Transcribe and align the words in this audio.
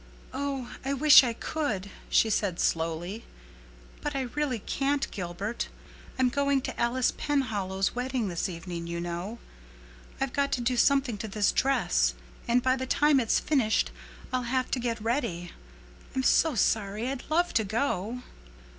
"Oh, 0.33 0.73
I 0.83 0.95
wish 0.95 1.23
I 1.23 1.33
could," 1.33 1.91
she 2.09 2.31
said 2.31 2.59
slowly, 2.59 3.23
"but 4.01 4.15
I 4.15 4.21
really 4.21 4.57
can't, 4.57 5.07
Gilbert. 5.11 5.67
I'm 6.17 6.29
going 6.29 6.59
to 6.61 6.79
Alice 6.81 7.11
Penhallow's 7.15 7.93
wedding 7.93 8.27
this 8.27 8.49
evening, 8.49 8.87
you 8.87 8.99
know. 8.99 9.37
I've 10.19 10.33
got 10.33 10.51
to 10.53 10.61
do 10.61 10.75
something 10.75 11.19
to 11.19 11.27
this 11.27 11.51
dress, 11.51 12.15
and 12.47 12.63
by 12.63 12.75
the 12.77 12.87
time 12.87 13.19
it's 13.19 13.39
finished 13.39 13.91
I'll 14.33 14.41
have 14.49 14.71
to 14.71 14.79
get 14.79 14.99
ready. 14.99 15.51
I'm 16.15 16.23
so 16.23 16.55
sorry. 16.55 17.07
I'd 17.07 17.29
love 17.29 17.53
to 17.53 17.63
go." 17.63 18.23